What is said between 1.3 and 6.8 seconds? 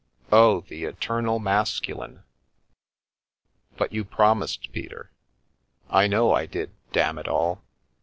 masculine! But you promised, Pe ter." "I know I did,